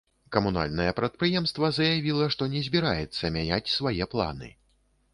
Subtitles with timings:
[0.35, 4.55] Камунальнае прадпрыемства заявіла, што не збіраецца мяняць свае планы.